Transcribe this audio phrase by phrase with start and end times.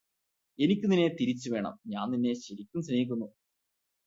[0.59, 3.27] എനിക്ക് നിന്നെ തിരിച്ചു വേണം ഞാന് നിന്നെ ശരിക്കും സ്നേഹിക്കുന്നു